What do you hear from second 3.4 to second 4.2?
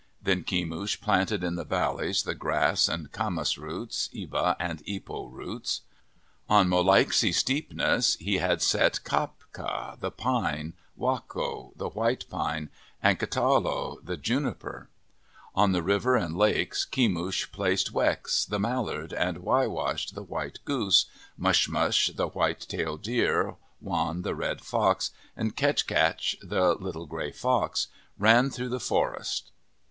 roots,